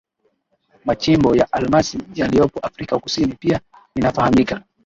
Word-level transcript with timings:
machimbo 0.85 1.35
ya 1.35 1.51
almasi 1.53 1.97
yaliyopo 2.15 2.59
Afrika 2.59 2.99
Kusini 2.99 3.33
Pia 3.35 3.59
linafahamika 3.95 4.63